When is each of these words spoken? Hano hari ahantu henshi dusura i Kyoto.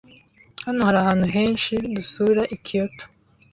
Hano 0.65 0.79
hari 0.87 0.97
ahantu 1.03 1.25
henshi 1.35 1.73
dusura 1.95 2.41
i 2.55 2.57
Kyoto. 2.65 3.05